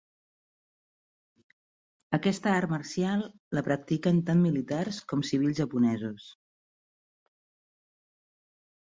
Aquesta 2.17 2.53
art 2.61 2.71
marcial 2.71 3.21
la 3.57 3.61
practiquen 3.67 4.21
tant 4.29 4.41
militars 4.45 4.99
com 5.11 5.21
civils 5.33 5.59
japonesos. 5.59 6.31